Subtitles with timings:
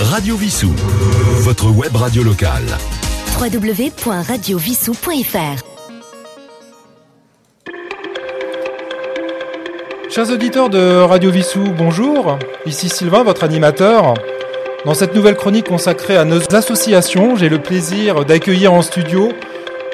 [0.00, 0.72] Radio Vissou,
[1.40, 2.64] votre web radio locale.
[3.40, 5.64] www.radiovissou.fr
[10.08, 12.38] Chers auditeurs de Radio Vissou, bonjour.
[12.64, 14.14] Ici Sylvain, votre animateur.
[14.84, 19.32] Dans cette nouvelle chronique consacrée à nos associations, j'ai le plaisir d'accueillir en studio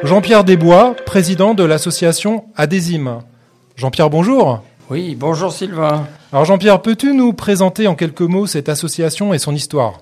[0.02, 3.20] Jean-Pierre Desbois, président de l'association Adésime.
[3.76, 4.62] Jean-Pierre, bonjour.
[4.94, 6.06] Oui, bonjour Sylvain.
[6.32, 10.00] Alors Jean-Pierre, peux-tu nous présenter en quelques mots cette association et son histoire?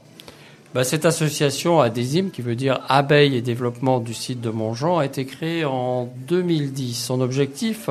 [0.74, 5.06] Bah, cette association Adésime, qui veut dire Abeilles et développement du site de Montjean, a
[5.06, 6.92] été créée en 2010.
[6.92, 7.88] Son objectif,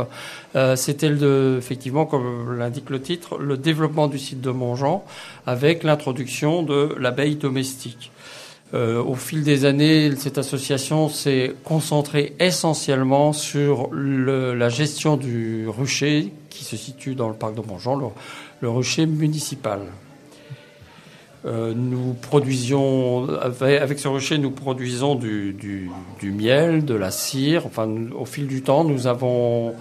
[0.55, 5.03] euh, c'était le, effectivement, comme l'indique le titre, le développement du site de Montjean
[5.47, 8.11] avec l'introduction de l'abeille domestique.
[8.75, 15.67] Euh, au fil des années, cette association s'est concentrée essentiellement sur le, la gestion du
[15.67, 18.13] rucher qui se situe dans le parc de Montjean,
[18.61, 19.79] le, rucher municipal.
[21.43, 27.65] Euh, nous produisions, avec ce rocher, nous produisons du, du, du, miel, de la cire.
[27.65, 29.73] Enfin, au fil du temps, nous avons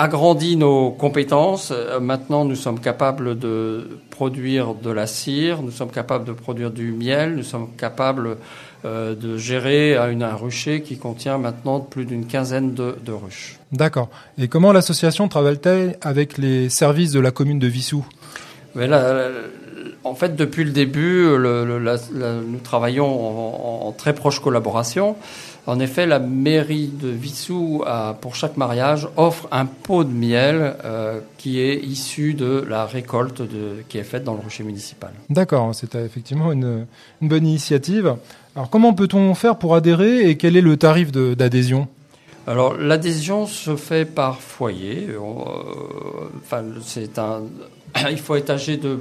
[0.00, 1.72] agrandi nos compétences.
[1.72, 6.70] Euh, maintenant, nous sommes capables de produire de la cire, nous sommes capables de produire
[6.70, 8.36] du miel, nous sommes capables
[8.84, 13.58] euh, de gérer un, un rucher qui contient maintenant plus d'une quinzaine de, de ruches.
[13.72, 14.08] D'accord.
[14.38, 18.04] Et comment l'association travaille-t-elle avec les services de la commune de Vissou
[18.74, 19.28] Mais là,
[20.04, 24.40] en fait, depuis le début, le, le, la, la, nous travaillons en, en, très proche
[24.40, 25.16] collaboration.
[25.70, 30.74] En effet, la mairie de Vissou, a, pour chaque mariage, offre un pot de miel
[30.84, 35.12] euh, qui est issu de la récolte de, qui est faite dans le rucher municipal.
[35.28, 36.86] D'accord, c'est effectivement une,
[37.22, 38.16] une, bonne initiative.
[38.56, 41.86] Alors, comment peut-on faire pour adhérer et quel est le tarif d'adhésion?
[42.48, 45.06] Alors l'adhésion se fait par foyer.
[45.10, 45.20] Euh,
[46.42, 47.42] enfin, c'est un.
[48.10, 48.98] Il faut être âgé de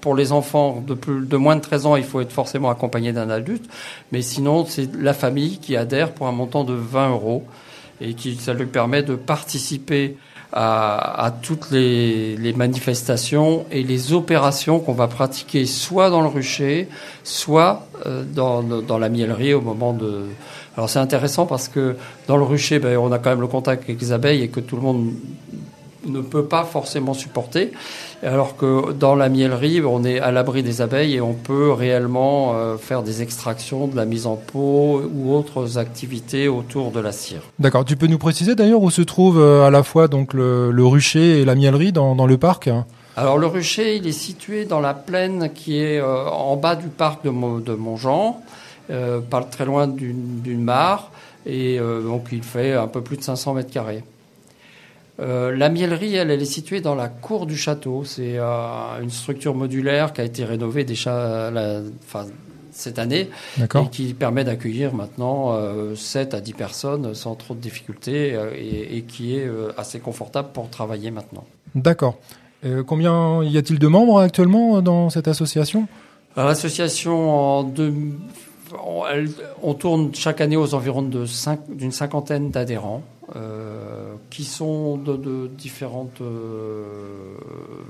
[0.00, 3.68] pour les enfants de, moins de 13 ans, il faut être forcément accompagné d'un adulte.
[4.12, 7.44] Mais sinon, c'est la famille qui adhère pour un montant de 20 euros
[8.00, 10.16] et qui, ça lui permet de participer
[10.52, 16.88] à, toutes les, manifestations et les opérations qu'on va pratiquer soit dans le rucher,
[17.22, 20.22] soit euh, dans, dans la miellerie au moment de.
[20.76, 21.96] Alors c'est intéressant parce que
[22.28, 24.60] dans le rucher, ben, on a quand même le contact avec les abeilles et que
[24.60, 25.12] tout le monde
[26.06, 27.72] ne peut pas forcément supporter,
[28.22, 32.54] alors que dans la miellerie, on est à l'abri des abeilles et on peut réellement
[32.54, 37.12] euh, faire des extractions, de la mise en pot ou autres activités autour de la
[37.12, 37.42] cire.
[37.58, 37.84] D'accord.
[37.84, 40.86] Tu peux nous préciser d'ailleurs où se trouve euh, à la fois donc le, le
[40.86, 42.70] rucher et la miellerie dans, dans, le parc?
[43.16, 46.86] Alors le rucher, il est situé dans la plaine qui est euh, en bas du
[46.86, 48.40] parc de, Mo, de Montjean,
[48.90, 51.10] euh, pas très loin d'une mare,
[51.44, 54.04] et euh, donc il fait un peu plus de 500 mètres carrés.
[55.20, 58.04] Euh, la miellerie, elle, elle est située dans la cour du château.
[58.04, 62.26] C'est euh, une structure modulaire qui a été rénovée déjà la, enfin,
[62.78, 63.28] cette année
[63.58, 68.52] et qui permet d'accueillir maintenant euh, 7 à 10 personnes sans trop de difficultés euh,
[68.56, 71.44] et, et, qui est euh, assez confortable pour travailler maintenant.
[71.74, 72.16] D'accord.
[72.86, 75.86] combien y a-t-il de membres actuellement dans cette association?
[76.36, 77.92] L'association en deux,
[78.86, 79.28] on, elle,
[79.62, 83.02] on, tourne chaque année aux environs d'une cinq, cinquantaine d'adhérents.
[83.36, 86.84] Euh, qui sont de, de différentes euh,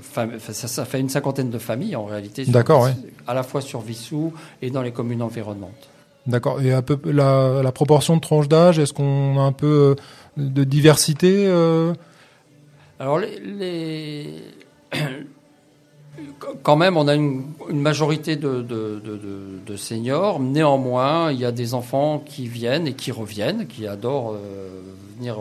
[0.01, 0.37] familles.
[0.41, 2.43] Ça, ça, fait une cinquantaine de familles en réalité.
[2.45, 2.93] D'accord, ouais.
[3.25, 5.87] À la fois sur Vissou et dans les communes environnantes.
[6.27, 6.59] D'accord.
[6.61, 9.95] Et peu la, la proportion de tranches d'âge, est-ce qu'on a un peu
[10.35, 11.93] de diversité euh...
[12.99, 14.33] Alors les, les...
[16.63, 19.19] quand même, on a une, une majorité de, de, de,
[19.65, 20.41] de, seniors.
[20.41, 24.81] Néanmoins, il y a des enfants qui viennent et qui reviennent, qui adorent euh,
[25.19, 25.37] venir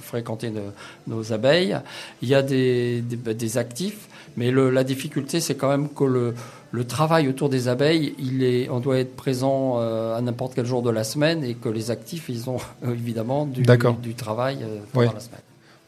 [0.00, 0.72] fréquenter nos,
[1.06, 1.78] nos, abeilles.
[2.22, 6.04] Il y a des, des, des actifs, mais le, la difficulté, c'est quand même que
[6.04, 6.34] le,
[6.72, 10.66] le, travail autour des abeilles, il est, on doit être présent euh, à n'importe quel
[10.66, 13.62] jour de la semaine et que les actifs, ils ont évidemment du,
[14.02, 15.14] du travail euh, pendant oui.
[15.14, 15.40] la semaine.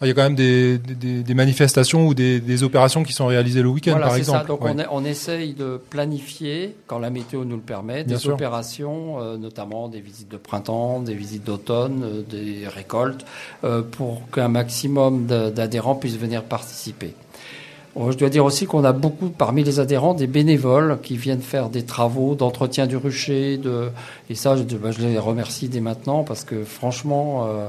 [0.02, 3.26] Il y a quand même des, des, des manifestations ou des, des, opérations qui sont
[3.26, 4.38] réalisées le week-end, voilà, par exemple.
[4.38, 4.44] Ça.
[4.44, 4.72] Donc ouais.
[4.74, 9.36] on, est, on, essaye de planifier, quand la météo nous le permet, des opérations, euh,
[9.36, 13.26] notamment des visites de printemps, des visites d'automne, euh, des récoltes,
[13.64, 17.14] euh, pour qu'un maximum d'adhérents puissent venir participer.
[17.96, 21.70] Je dois dire aussi qu'on a beaucoup, parmi les adhérents, des bénévoles qui viennent faire
[21.70, 23.58] des travaux d'entretien du rucher.
[23.58, 23.90] De...
[24.28, 27.66] Et ça, je, ben, je, les remercie dès maintenant parce que franchement, euh,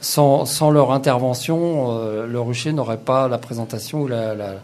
[0.00, 4.54] sans, sans, leur intervention, euh, le rucher n'aurait pas la présentation ou la, la,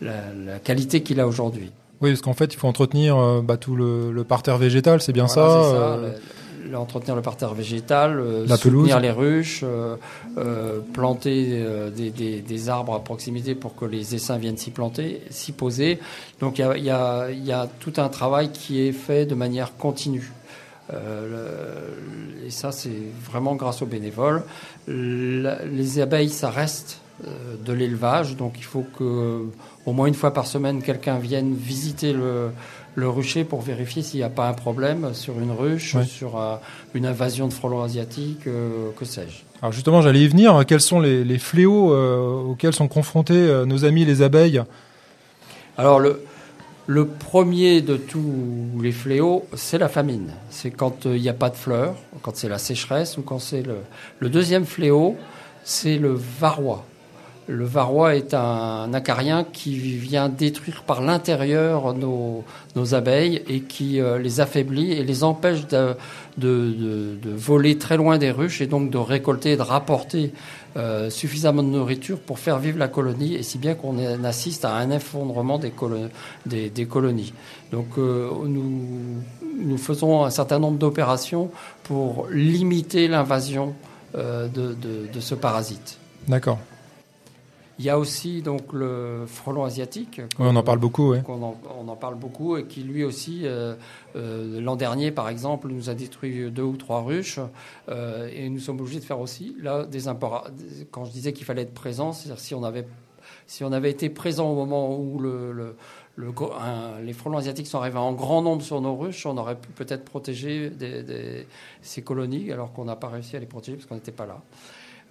[0.00, 0.12] la,
[0.44, 1.70] la qualité qu'il a aujourd'hui.
[2.00, 5.12] Oui, parce qu'en fait, il faut entretenir euh, bah, tout le, le, parterre végétal, c'est
[5.12, 5.98] bien voilà, ça.
[6.74, 9.02] Entretenir le parterre végétal, euh, La soutenir pelouse.
[9.02, 9.96] les ruches, euh,
[10.38, 11.64] euh, planter
[11.94, 15.98] des, des- des arbres à proximité pour que les essaims viennent s'y planter, s'y poser.
[16.40, 18.92] Donc il y a, il y a- il y a tout un travail qui est
[18.92, 20.32] fait de manière continue.
[20.92, 21.86] Euh,
[22.40, 22.90] le- et ça, c'est
[23.30, 24.42] vraiment grâce aux bénévoles.
[24.86, 29.44] La- les abeilles, ça reste de l'élevage, donc il faut que
[29.86, 32.50] au moins une fois par semaine, quelqu'un vienne visiter le,
[32.94, 36.04] le rucher pour vérifier s'il n'y a pas un problème sur une ruche, Ouais.
[36.04, 36.56] sur euh,
[36.92, 39.44] une invasion de frelons asiatiques, euh, que sais-je.
[39.62, 40.62] Alors justement, j'allais y venir.
[40.66, 44.62] Quels sont les, les fléaux euh, auxquels sont confrontés euh, nos amis les abeilles?
[45.78, 46.22] Alors le,
[46.86, 48.32] le premier de tous
[48.82, 50.32] les fléaux, c'est la famine.
[50.50, 53.38] C'est quand euh, il n'y a pas de fleurs, quand c'est la sécheresse ou quand
[53.38, 53.76] c'est le.
[54.18, 55.16] Le deuxième fléau,
[55.64, 56.84] c'est le varroa.
[57.48, 62.44] Le varroa est un acarien qui vient détruire par l'intérieur nos,
[62.92, 65.94] abeilles et qui euh, les affaiblit et les empêche de,
[67.36, 70.32] voler très loin des ruches et donc de récolter et de rapporter
[70.76, 74.74] euh, suffisamment de nourriture pour faire vivre la colonie et si bien qu'on assiste à
[74.74, 76.08] un effondrement des, colo-
[76.46, 77.32] des, des colonies.
[77.70, 81.50] Donc euh, nous, faisons un certain nombre d'opérations
[81.84, 83.74] pour limiter l'invasion
[84.14, 84.74] de-
[85.12, 85.98] de ce parasite.
[86.28, 86.58] D'accord.
[87.78, 90.22] Il y a aussi donc le frelon asiatique.
[90.38, 91.10] Oui, on en parle beaucoup.
[91.10, 91.20] Ouais.
[91.22, 93.74] qu'on en, on en parle beaucoup et qui lui aussi, euh,
[94.16, 97.38] euh, l'an dernier par exemple, nous a détruit deux ou trois ruches
[97.90, 100.44] euh, et nous sommes obligés de faire aussi là des impora-
[100.90, 102.86] Quand je disais qu'il fallait être présent, c'est-à-dire si on avait
[103.46, 105.76] si on avait été présent au moment où le, le-
[106.16, 109.36] le gro- un- les frelons asiatiques sont arrivés en grand nombre sur nos ruches, on
[109.36, 111.46] aurait pu peut-être protéger des- des-
[111.82, 114.40] ces colonies alors qu'on n'a pas réussi à les protéger parce qu'on n'était pas là.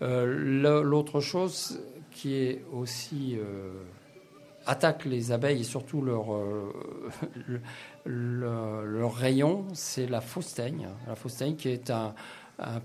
[0.01, 1.79] Euh, L'autre chose
[2.15, 3.71] qui est aussi euh,
[4.65, 6.71] attaque les abeilles et surtout leur, euh,
[7.47, 7.61] le-
[8.05, 10.87] le- leur rayon, c'est la faustaigne.
[11.07, 12.15] La faustaigne qui est un,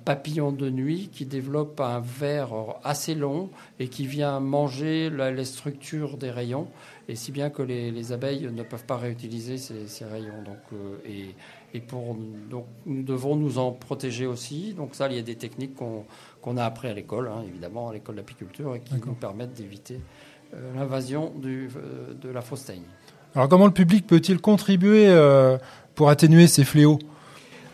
[0.04, 2.48] papillon de nuit qui développe un ver
[2.82, 6.66] assez long et qui vient manger la- les structures des rayons,
[7.06, 10.42] et si bien que les, les abeilles ne peuvent pas réutiliser ces, ces rayons.
[10.44, 11.36] Donc, euh, et,
[11.74, 12.16] et pour,
[12.50, 14.74] donc, nous devons nous en protéger aussi.
[14.76, 17.92] Donc ça, il y a des techniques qu'on a appris à l'école, hein, évidemment, à
[17.92, 20.00] l'école d'apiculture, et qui nous permettent d'éviter
[20.54, 21.68] euh, l'invasion euh,
[22.20, 22.82] de la faustaigne.
[23.34, 25.58] Alors comment le public peut-il contribuer euh,
[25.94, 26.98] pour atténuer ces fléaux?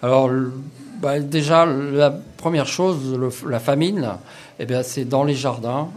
[0.03, 0.53] Alors, le-
[1.01, 4.11] bah, déjà, la première chose, le- la famine,
[4.59, 5.89] eh c'est dans les jardins,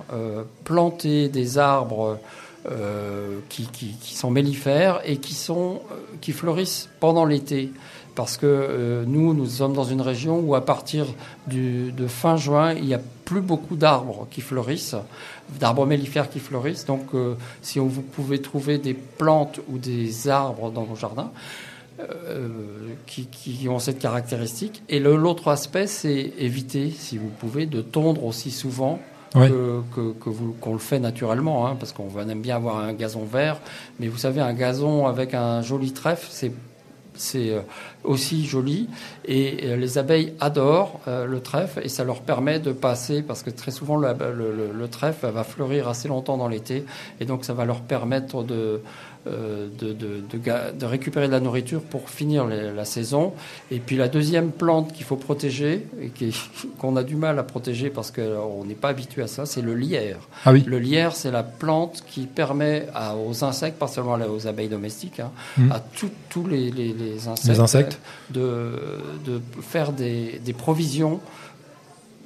[0.63, 2.17] planter des arbres
[2.65, 3.69] euh, qui,
[4.01, 7.71] sont mellifères et qui, sont, euh, qui fleurissent pendant l'été.
[8.15, 11.05] Parce que euh, nous, nous sommes dans une région où à partir
[11.47, 14.97] de fin juin, il n'y a plus beaucoup d'arbres qui fleurissent,
[15.57, 16.85] d'arbres mellifères qui fleurissent.
[16.85, 17.11] Donc,
[17.61, 21.31] si vous pouvez trouver des plantes ou des arbres dans vos jardins,
[23.05, 24.83] qui, ont cette caractéristique.
[24.89, 28.99] Et l'autre aspect, c'est éviter, si vous pouvez, de tondre aussi souvent
[29.47, 29.81] Que,
[30.59, 33.57] qu'on le fait naturellement, hein, parce qu'on aime bien avoir un gazon vert.
[33.99, 36.51] Mais vous savez, un gazon avec un joli trèfle, c'est
[37.15, 37.59] c'est euh,
[38.05, 38.87] aussi joli.
[39.25, 43.43] Et euh, les abeilles adorent euh, le trèfle et ça leur permet de passer parce
[43.43, 46.85] que très souvent le, le- le- le trèfle va fleurir assez longtemps dans l'été.
[47.19, 48.81] Et donc ça va leur permettre de,
[49.29, 53.33] de, de- récupérer de la nourriture pour finir les- la saison.
[53.71, 56.09] Et puis la deuxième plante qu'il faut protéger et
[56.79, 59.75] qu'on a du mal à protéger parce qu'on n'est pas habitué à ça, c'est le
[59.75, 60.17] lierre.
[60.45, 60.63] Ah oui.
[60.65, 65.19] Le lierre, c'est la plante qui permet à- aux insectes, pas seulement aux abeilles domestiques,
[65.19, 65.71] hein, Mhm.
[65.71, 65.79] à
[66.29, 67.99] tous les, les- les insectes, Les insectes.
[68.31, 68.73] de,
[69.25, 71.19] de faire des, des provisions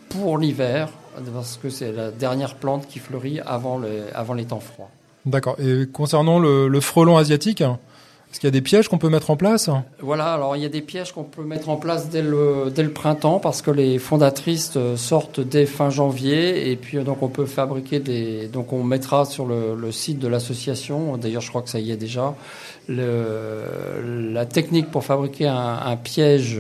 [0.10, 0.90] pour l'hiver,
[1.34, 4.90] parce que c'est la dernière plante qui fleurit avant, le- avant les temps froids.
[5.26, 5.56] D'accord.
[5.60, 7.64] Et concernant le, le frelon asiatique,
[8.34, 9.70] est-ce qu'il y a des pièges qu'on peut mettre en place?
[10.00, 12.82] Voilà, alors il y a des pièges qu'on peut mettre en place dès le, dès
[12.82, 17.22] le printemps parce que les fondatrices euh, sortent dès fin janvier et puis euh, donc
[17.22, 18.48] on peut fabriquer des.
[18.48, 21.96] Donc on mettra sur le, site de l'association, d'ailleurs je crois que ça y est
[21.96, 22.34] déjà,
[22.88, 26.60] le, la technique pour fabriquer un, un piège.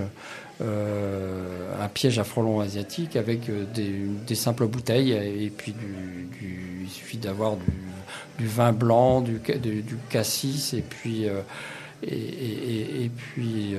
[0.63, 5.73] Euh, un piège à frelons asiatique avec euh, des, simples bouteilles et puis
[6.41, 7.55] il suffit d'avoir
[8.37, 11.41] du, vin blanc, du, ca- du, du cassis et puis euh,
[12.05, 13.75] et, puis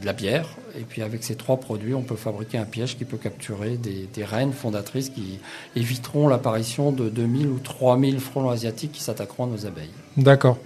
[0.00, 0.48] de la bière.
[0.78, 4.08] Et puis avec ces trois produits, on peut fabriquer un piège qui peut capturer des,
[4.12, 5.40] des reines fondatrices qui
[5.74, 9.90] éviteront l'apparition de 2000 ou 3000 frelons asiatiques qui s'attaqueront à nos abeilles.
[10.16, 10.58] D'accord.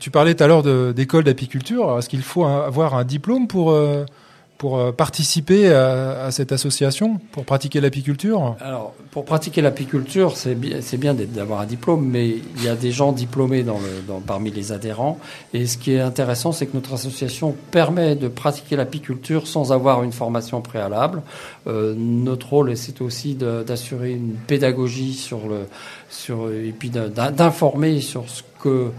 [0.00, 1.98] Tu parlais tout à l'heure d'école d'apiculture.
[1.98, 3.76] Est-ce qu'il faut avoir un diplôme pour,
[4.62, 10.78] pour euh, participer à, cette association, pour pratiquer l'apiculture Alors, pour pratiquer l'apiculture, c'est bien,
[10.98, 13.64] bien d'avoir un diplôme, mais il y a des gens diplômés
[14.24, 15.18] parmi les adhérents.
[15.52, 20.04] Et ce qui est intéressant, c'est que notre association permet de pratiquer l'apiculture sans avoir
[20.04, 21.22] une formation préalable.
[21.66, 25.66] Euh, notre rôle, c'est aussi d'assurer une pédagogie sur le,
[26.08, 28.92] sur, et puis d'informer sur ce que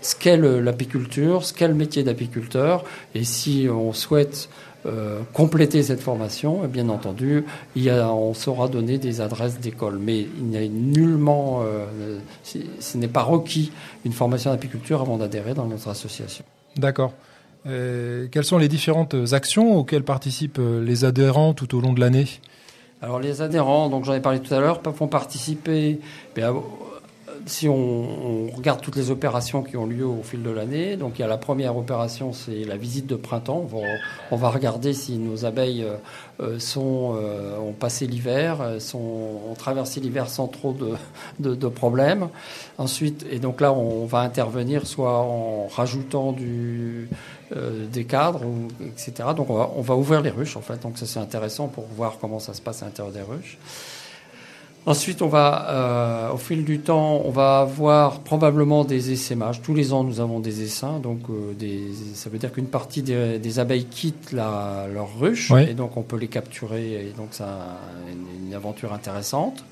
[0.00, 2.84] ce qu'est l'apiculture, ce qu'est le métier d'apiculteur,
[3.16, 4.48] et si on souhaite
[4.86, 7.44] euh, compléter cette formation, et bien entendu,
[7.74, 9.98] il y a, on saura donner des adresses d'école.
[9.98, 13.72] Mais il n'y a nullement, euh, ce n'est pas requis
[14.04, 16.44] une formation d'apiculture avant d'adhérer dans notre association.
[16.76, 17.12] D'accord.
[17.66, 22.26] Euh, quelles sont les différentes actions auxquelles participent les adhérents tout au long de l'année?
[23.02, 26.00] Alors les adhérents, donc j'en ai parlé tout à l'heure, font participer
[26.34, 26.54] bien,
[27.46, 31.22] si on, regarde toutes les opérations qui ont lieu au fil de l'année, donc il
[31.22, 33.68] y a la première opération, c'est la visite de printemps.
[34.30, 35.96] On va, regarder si nos abeilles euh,
[36.40, 38.58] euh, sont, euh, ont passé l'hiver,
[38.94, 40.74] ont traversé l'hiver sans trop
[41.38, 42.28] de, problèmes.
[42.78, 47.08] Ensuite, et donc là, on va intervenir soit en rajoutant du,
[47.92, 48.42] des cadres,
[48.80, 49.30] etc.
[49.36, 50.82] Donc on va, on va ouvrir les ruches en fait.
[50.82, 53.58] Donc ça c'est intéressant pour voir comment ça se passe à l'intérieur des ruches.
[54.88, 59.60] Ensuite, on va, euh, au fil du temps, on va avoir probablement des essaimages.
[59.60, 60.98] Tous les ans, nous avons des essaims.
[60.98, 65.52] Donc, euh, des, ça veut dire qu'une partie des, abeilles quittent la, leur ruche.
[65.68, 67.06] Et donc, on peut les capturer.
[67.06, 69.62] Et donc, c'est une, aventure intéressante.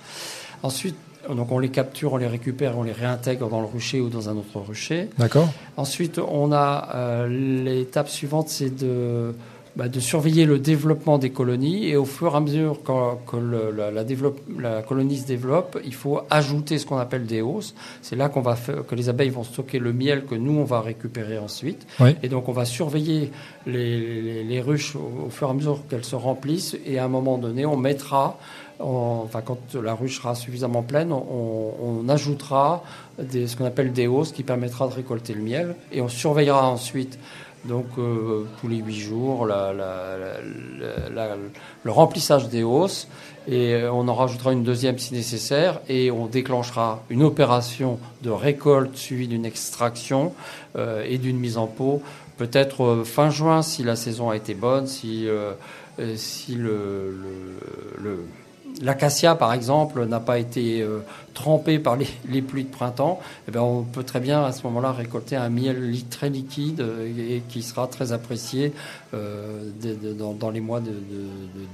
[0.62, 0.96] Ensuite,
[1.34, 4.28] donc on les capture, on les récupère, on les réintègre dans le rucher ou dans
[4.28, 5.08] un autre rucher.
[5.16, 5.48] D'accord.
[5.78, 9.34] Ensuite, on a euh, l'étape suivante, c'est de
[9.76, 13.90] bah, de surveiller le développement des colonies et au fur et à mesure que, la,
[13.90, 17.74] la, colonie se développe, il faut ajouter ce qu'on appelle des hausses.
[18.00, 20.64] C'est là qu'on va faire, que les abeilles vont stocker le miel que nous on
[20.64, 21.86] va récupérer ensuite.
[22.22, 23.30] Et donc on va surveiller
[23.66, 27.66] les, ruches au, fur et à mesure qu'elles se remplissent et à un moment donné
[27.66, 28.38] on mettra
[28.80, 32.82] enfin, quand la ruche sera suffisamment pleine, on, ajoutera
[33.18, 36.68] des, ce qu'on appelle des hausses qui permettra de récolter le miel et on surveillera
[36.68, 37.18] ensuite
[37.64, 39.54] donc euh, tous les huit jours, le
[41.86, 43.08] remplissage des hausses,
[43.48, 48.30] et euh, on en rajoutera une deuxième si nécessaire, et on déclenchera une opération de
[48.30, 50.32] récolte suivie d'une extraction
[50.76, 52.02] euh, et d'une mise en pot,
[52.36, 55.26] peut-être fin juin si la saison a été bonne, si,
[56.16, 57.16] si le,
[57.98, 58.20] le
[58.82, 61.00] l'acacia, par exemple, n'a pas été euh,
[61.34, 64.92] trempé par les, pluies de printemps, eh bien, on peut très bien à ce moment-là
[64.92, 68.72] récolter un miel très liquide euh, et, qui sera très apprécié
[69.14, 69.70] euh,
[70.38, 70.80] dans, les mois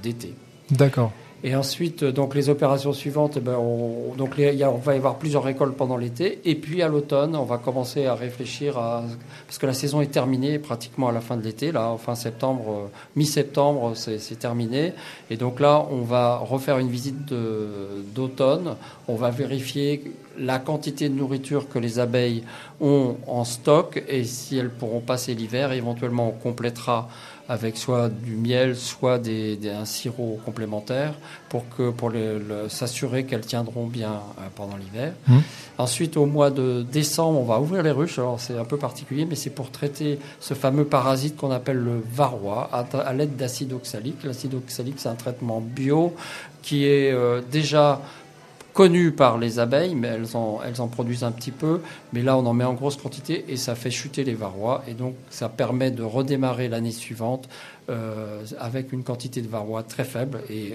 [0.01, 0.33] d'été.
[0.71, 1.11] D'accord.
[1.45, 5.17] Et ensuite, donc les opérations suivantes, eh ben, on, donc il on va y avoir
[5.17, 6.39] plusieurs récoltes pendant l'été.
[6.45, 9.03] Et puis à l'automne, on va commencer à réfléchir à
[9.45, 11.73] parce que la saison est terminée pratiquement à la fin de l'été.
[11.73, 14.93] Là, fin septembre, euh, mi-septembre, c'est terminé.
[15.29, 17.33] Et donc là, on va refaire une visite
[18.15, 18.75] d'automne.
[19.09, 22.43] On va vérifier la quantité de nourriture que les abeilles
[22.81, 25.71] ont en stock et si elles pourront passer l'hiver.
[25.71, 27.09] Éventuellement, on complétera
[27.49, 31.13] avec soit du miel, soit des, un sirop complémentaire
[31.49, 32.11] pour que pour
[32.69, 35.13] s'assurer qu'elles tiendront bien euh, pendant l'hiver.
[35.27, 35.37] Mmh.
[35.77, 38.17] Ensuite, au mois de décembre, on va ouvrir les ruches.
[38.19, 42.01] Alors c'est un peu particulier, mais c'est pour traiter ce fameux parasite qu'on appelle le
[42.13, 44.23] varroa à, l'aide d'acide oxalique.
[44.23, 46.15] L'acide oxalique, c'est un traitement bio
[46.61, 48.01] qui est euh, déjà
[48.73, 51.81] connu par les abeilles, mais elles en, elles en produisent un petit peu.
[52.11, 54.83] Mais là, on en met en grosse quantité et ça fait chuter les varrois.
[54.87, 57.47] Et donc, ça permet de redémarrer l'année suivante
[57.89, 60.73] euh, avec une quantité de varrois très faible et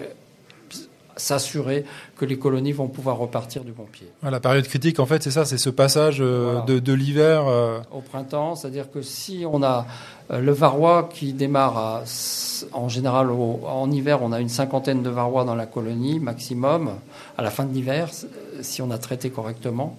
[1.18, 1.84] s'assurer
[2.16, 4.08] que les colonies vont pouvoir repartir du bon pied.
[4.22, 8.00] la période critique, en fait, c'est ça, c'est ce passage euh, de, l'hiver euh, au
[8.00, 8.54] printemps.
[8.54, 12.02] C'est-à-dire que si on a euh, le varroa qui démarre
[12.72, 16.90] en général en hiver, on a une cinquantaine de varrois dans la colonie maximum
[17.36, 18.10] à la fin de l'hiver,
[18.60, 19.96] si on a traité correctement.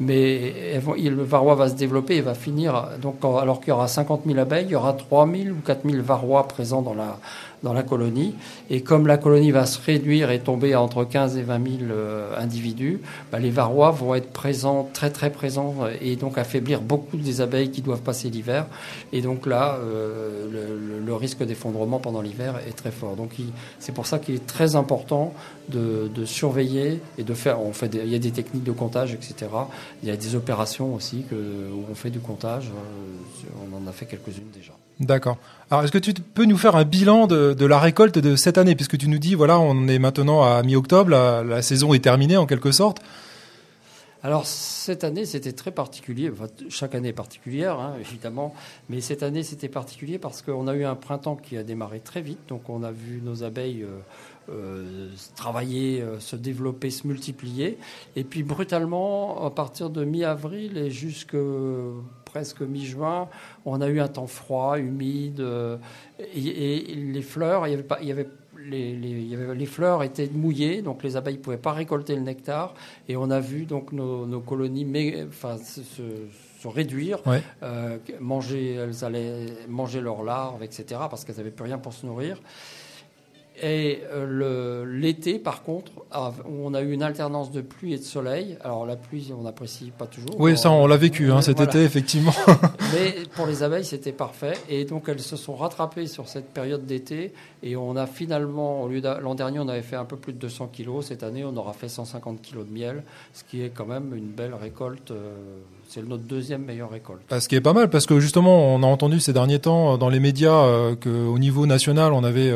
[0.00, 2.90] Mais le varroa va se développer et va finir.
[3.02, 5.88] Donc, alors qu'il y aura 50 000 abeilles, il y aura 3 000 ou 4
[5.88, 7.18] 000 varrois présents dans la,
[7.62, 8.34] dans la colonie.
[8.70, 11.90] Et comme la colonie va se réduire et tomber à entre 15 et 20 000
[11.90, 13.00] euh, individus,
[13.32, 17.70] bah, les varrois vont être présents, très très présents, et donc affaiblir beaucoup des abeilles
[17.70, 18.66] qui doivent passer l'hiver.
[19.12, 20.46] Et donc là, euh,
[21.04, 23.16] le, risque d'effondrement pendant l'hiver est très fort.
[23.16, 23.32] Donc
[23.80, 25.32] c'est pour ça qu'il est très important
[25.68, 27.60] de, surveiller et de faire.
[27.60, 29.50] On fait il y a des techniques de comptage, etc.
[30.02, 32.66] Il y a des opérations aussi que, où on fait du comptage.
[32.68, 34.72] Euh, on en a fait quelques-unes déjà.
[35.00, 35.38] D'accord.
[35.70, 38.74] Alors, est-ce que tu peux nous faire un bilan de, la récolte de cette année?
[38.74, 42.46] Puisque tu nous dis, voilà, on est maintenant à mi-octobre, la, saison est terminée en
[42.46, 43.00] quelque sorte.
[44.24, 46.28] Alors cette année, c'était très particulier.
[46.32, 48.52] Enfin, chaque année est particulière, hein, évidemment,
[48.88, 52.20] mais cette année, c'était particulier parce qu'on a eu un printemps qui a démarré très
[52.20, 52.40] vite.
[52.48, 53.86] Donc on a vu nos abeilles
[54.50, 57.78] euh, euh, travailler, euh, se développer, se multiplier.
[58.16, 61.36] Et puis brutalement, à partir de mi-avril et jusque
[62.24, 63.28] presque mi-juin,
[63.64, 65.44] on a eu un temps froid, humide,
[66.34, 68.28] et, les fleurs, il y avait pas, il y avait
[68.58, 72.74] les, les, fleurs étaient mouillées, donc les abeilles ne pouvaient pas récolter le nectar.
[73.08, 74.86] Et on a vu donc nos, colonies
[75.28, 77.20] enfin, se, réduire,
[77.62, 82.04] euh, manger, elles allaient manger leurs larves, etc., parce qu'elles n'avaient plus rien pour se
[82.04, 82.40] nourrir.
[83.62, 85.90] Et euh, l'été, par contre,
[86.48, 88.56] on a eu une alternance de pluie et de soleil.
[88.62, 90.38] Alors la pluie, on n'apprécie pas toujours.
[90.38, 92.32] Oui, ça, on l'a vécu hein, cet été, effectivement.
[92.94, 94.54] Mais pour les abeilles, c'était parfait.
[94.68, 97.32] Et donc elles se sont rattrapées sur cette période d'été.
[97.62, 100.38] Et on a finalement, au lieu l'an dernier, on avait fait un peu plus de
[100.38, 101.06] 200 kilos.
[101.06, 104.28] Cette année, on aura fait 150 kilos de miel, ce qui est quand même une
[104.28, 105.10] belle récolte.
[105.10, 105.34] Euh,
[105.88, 107.22] c'est notre deuxième meilleure récolte.
[107.30, 109.98] Bah, ce qui est pas mal, parce que justement, on a entendu ces derniers temps
[109.98, 112.52] dans les médias euh, qu'au niveau national, on avait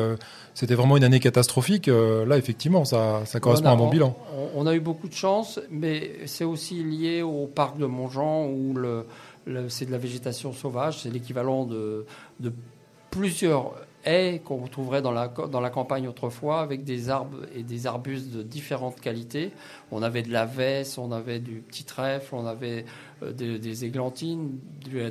[0.54, 1.88] c'était vraiment une année catastrophique.
[1.88, 4.16] Euh, là, effectivement, ça, correspond à un bon bilan.
[4.54, 8.74] On, a eu beaucoup de chance, mais c'est aussi lié au parc de Montjean où
[8.74, 9.06] le,
[9.68, 11.00] c'est de la végétation sauvage.
[11.02, 12.04] C'est l'équivalent de,
[12.40, 12.52] de
[13.10, 13.72] plusieurs
[14.04, 18.30] haies qu'on trouverait dans la, dans la campagne autrefois, avec des arbres et des arbustes
[18.30, 19.52] de différentes qualités.
[19.90, 22.84] On avait de la vesse, on avait du petit trèfle, on avait
[23.22, 24.58] euh, des, églantines,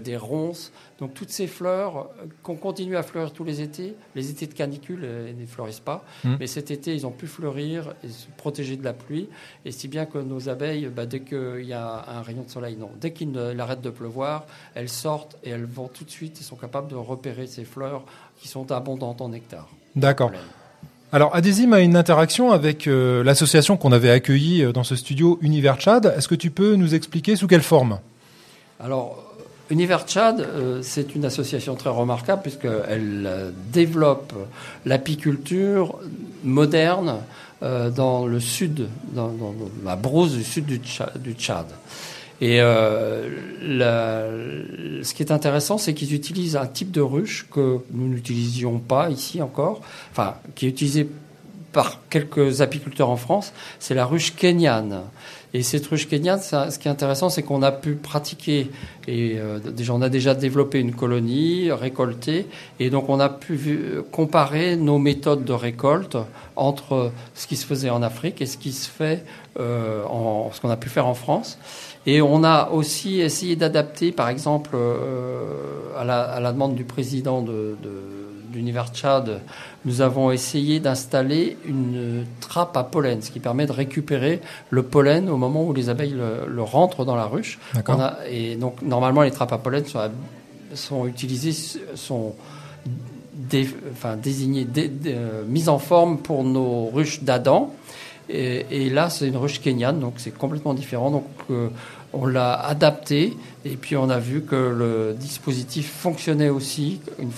[0.03, 0.71] des ronces.
[0.99, 3.95] Donc toutes ces fleurs euh, qu'on continue à fleurir tous les étés.
[4.15, 6.03] Les étés de canicule, euh, elles ne fleurissent pas.
[6.23, 6.35] Mmh.
[6.39, 9.29] Mais cet été, ils ont pu fleurir et se protéger de la pluie.
[9.65, 12.75] Et si bien que nos abeilles, bah, dès qu'il y a un rayon de soleil,
[12.75, 16.43] non, dès qu'il arrête de pleuvoir, elles sortent et elles vont tout de suite et
[16.43, 18.03] sont capables de repérer ces fleurs
[18.37, 19.69] qui sont abondantes en nectar.
[19.95, 20.31] D'accord.
[21.13, 25.37] Alors, Adésim a une interaction avec euh, l'association qu'on avait accueillie euh, dans ce studio
[25.41, 26.13] Univers Tchad.
[26.17, 27.99] Est-ce que tu peux nous expliquer sous quelle forme?
[28.79, 29.21] Alors,
[29.69, 34.33] Univers Tchad, euh, c'est une association très remarquable puisqu'elle développe
[34.85, 35.99] l'apiculture
[36.45, 37.17] moderne
[37.61, 39.31] dans le sud, dans,
[39.85, 41.67] la brousse du sud du Tchad.
[42.41, 43.29] Et euh,
[45.03, 49.12] ce qui est intéressant, c'est qu'ils utilisent un type de ruche que nous n'utilisions pas
[49.12, 49.81] ici encore,
[50.12, 51.07] enfin, qui est utilisé
[51.71, 55.03] par quelques apiculteurs en France, c'est la ruche kenyane.
[55.53, 58.71] Et cette ruche kenyane, ce qui est intéressant, c'est qu'on a pu pratiquer,
[59.07, 62.48] et euh, déjà, on a déjà développé une colonie, récolté,
[62.79, 63.81] et donc on a pu
[64.12, 66.18] comparer nos méthodes de récolte
[66.55, 69.24] entre ce qui se faisait en Afrique et ce qui se fait,
[69.59, 71.57] euh, en, ce qu'on a pu faire en France.
[72.05, 75.44] Et on a aussi essayé d'adapter, par exemple, euh,
[75.98, 77.92] à, la, à, la, demande du président de, de,
[78.53, 79.42] l'univers Tchad,
[79.85, 85.29] nous avons essayé d'installer une trappe à pollen, ce qui permet de récupérer le pollen
[85.29, 86.16] au moment où les abeilles
[86.48, 87.59] le, rentrent dans la ruche.
[88.29, 90.01] et donc, normalement, les trappes à pollen sont,
[90.74, 91.53] sont utilisées,
[91.96, 92.33] sont
[93.92, 94.68] enfin, désignées,
[95.07, 97.74] euh, mises en forme pour nos ruches d'Adam.
[98.33, 101.11] Et, là, c'est une ruche kenyane, donc c'est complètement différent.
[101.11, 101.67] Donc, euh,
[102.13, 107.31] on l'a adapté et puis on a vu que le dispositif fonctionnait aussi une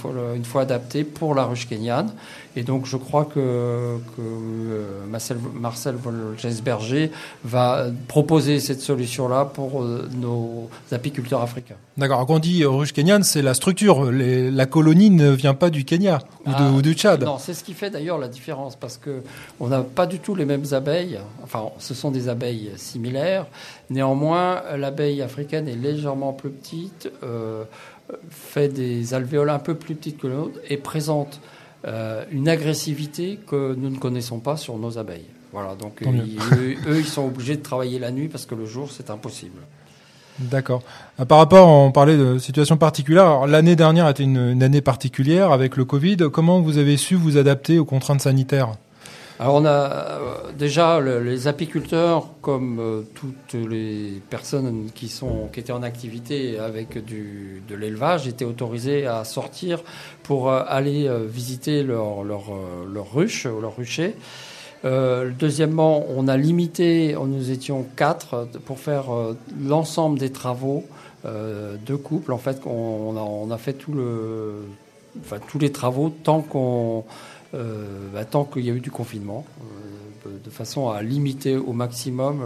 [0.43, 2.12] fois, adapté pour la ruche kenyane.
[2.56, 3.97] Et donc je crois que, euh,
[5.10, 5.95] Marcel, Marcel
[7.43, 11.75] va proposer cette solution-là pour euh, nos apiculteurs africains.
[11.95, 12.25] D'accord.
[12.25, 14.12] Quand on dit ruche kenyane, c'est la structure.
[14.12, 17.23] la colonie ne vient pas du Kenya ou, de, ah, du Tchad.
[17.23, 19.21] Non, c'est ce qui fait d'ailleurs la différence parce que
[19.60, 21.19] on n'a pas du tout les mêmes abeilles.
[21.43, 23.45] Enfin, ce sont des abeilles similaires.
[23.91, 27.63] Néanmoins, l'abeille africaine est légèrement plus petite, euh,
[28.29, 31.41] fait des alvéoles un peu plus petites que l'autre et présente
[31.86, 35.27] euh, une agressivité que nous ne connaissons pas sur nos abeilles.
[35.51, 39.12] Voilà, donc eux, ils sont obligés de travailler la nuit parce que le jour, c'est
[39.12, 39.60] impossible.
[40.39, 40.82] D'accord.
[41.19, 43.46] Euh, par rapport, on parlait de situation particulière.
[43.48, 46.17] L'année dernière était une, année particulière avec le Covid.
[46.32, 48.72] Comment vous avez su vous adapter aux contraintes sanitaires?
[49.39, 55.60] Alors on a euh, déjà les apiculteurs, comme euh, toutes les personnes qui sont qui
[55.60, 59.82] étaient en activité avec du, de l'élevage, étaient autorisés à sortir
[60.22, 62.43] pour aller visiter leur leur,
[62.91, 64.15] leur ruche ou leur rucher.
[64.84, 69.06] Deuxièmement, on a limité, nous étions quatre pour faire
[69.62, 70.84] l'ensemble des travaux
[71.26, 72.34] de couple.
[72.34, 74.65] En fait, on, a, on a fait tout le,
[75.22, 77.06] enfin, tous les travaux tant qu'on
[77.54, 79.46] euh, tant qu'il y a eu du confinement,
[80.26, 82.41] euh, de façon à limiter au maximum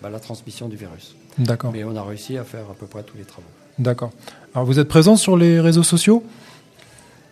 [0.00, 1.16] bah, la transmission du virus.
[1.38, 1.72] D'accord.
[1.72, 3.48] Mais on a réussi à faire à peu près tous les travaux.
[3.78, 4.10] D'accord.
[4.54, 6.22] Alors vous êtes présent sur les réseaux sociaux?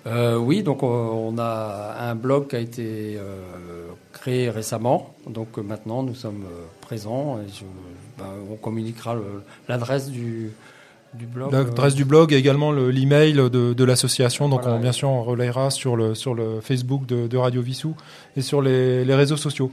[0.06, 5.14] Euh, oui, donc on a un blog qui a été euh, créé récemment.
[5.28, 6.44] Donc maintenant, nous sommes
[6.80, 7.50] présents et
[8.18, 9.16] ben, on communiquera
[9.68, 10.52] l'adresse du,
[11.14, 11.52] du blog.
[11.52, 14.48] L'adresse du blog et également l'email de, de l'association.
[14.48, 17.94] Donc on, bien sûr, on relayera sur le, sur le Facebook de, de Radio Vissou
[18.36, 19.72] et sur les, les, réseaux sociaux.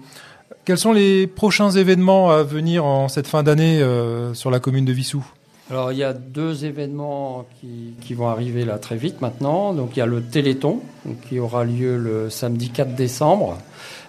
[0.65, 4.85] Quels sont les prochains événements à venir en cette fin d'année euh, sur la commune
[4.85, 5.23] de Vissou?
[5.69, 9.73] Alors il y a deux événements qui, vont arriver là très vite maintenant.
[9.73, 10.81] Donc il y a le Téléthon
[11.27, 13.57] qui aura lieu le samedi 4 décembre.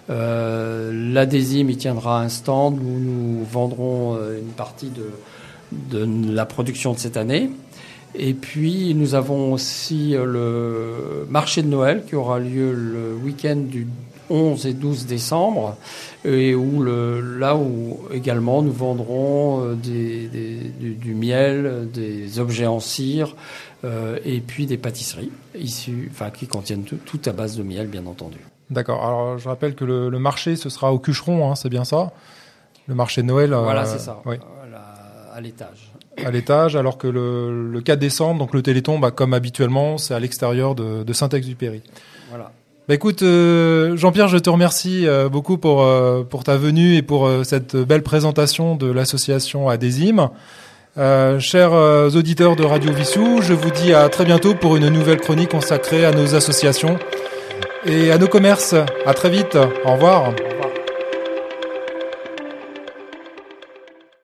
[0.09, 5.09] Euh, y tiendra un stand où nous vendrons euh, une partie de,
[5.71, 7.49] de la production de cette année.
[8.13, 13.57] Et puis nous avons aussi euh, le marché de Noël qui aura lieu le week-end
[13.57, 13.87] du
[14.29, 15.77] 11 et 12 décembre,
[16.23, 20.29] et où le, là où également nous vendrons euh, des,
[20.79, 23.35] du, miel, des objets en cire,
[23.83, 28.05] euh, et puis des pâtisseries issues, enfin qui contiennent tout, à base de miel, bien
[28.05, 28.39] entendu.
[28.69, 29.05] D'accord.
[29.05, 32.11] Alors je rappelle que le, marché ce sera au Cucheron, hein, c'est bien ça?
[32.87, 33.51] Le marché de Noël.
[33.51, 34.21] Voilà, c'est ça.
[34.25, 34.35] Oui
[35.35, 35.91] à l'étage.
[36.23, 40.13] À l'étage, alors que le, le, 4 décembre, donc le Téléthon, bah, comme habituellement, c'est
[40.13, 41.83] à l'extérieur de, de Saint-Exupéry.
[42.29, 42.53] Voilà.
[42.87, 47.01] Bah écoute, euh, Jean-Pierre, je te remercie euh, beaucoup pour, euh, pour ta venue et
[47.01, 50.29] pour cette belle présentation de l'association Adésime.
[51.39, 51.73] chers
[52.15, 56.05] auditeurs de Radio Vissou, je vous dis à très bientôt pour une nouvelle chronique consacrée
[56.05, 56.99] à nos associations
[57.87, 58.75] et à nos commerces.
[59.07, 59.57] À très vite.
[59.83, 60.31] Au revoir.